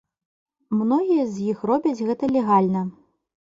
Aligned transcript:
Многія 0.79 1.27
з 1.35 1.45
іх 1.53 1.61
робяць 1.73 2.05
гэта 2.11 2.33
легальна. 2.35 2.87